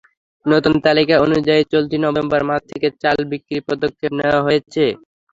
নতুন 0.45 0.75
তালিকা 0.85 1.15
অনুযায়ী 1.25 1.63
চলতি 1.73 1.97
নভেম্বর 2.05 2.41
মাস 2.49 2.61
থেকে 2.71 2.87
চাল 3.01 3.17
বিক্রির 3.31 3.61
পদক্ষেপ 3.69 4.11
নেওয়া 4.19 4.39
হয়েছে। 4.47 4.83